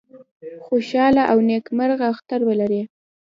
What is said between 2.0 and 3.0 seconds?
اختر ولرئ